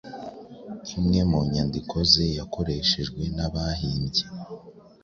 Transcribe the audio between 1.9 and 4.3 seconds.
ze yakoreshejwe n’abahimbye